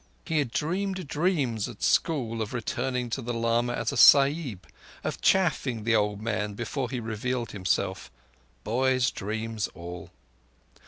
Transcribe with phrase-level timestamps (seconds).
[0.25, 5.83] He had dreamed dreams at school of returning to the lama as a Sahib—of chaffing
[5.83, 10.09] the old man before he revealed himself—boy's dreams all.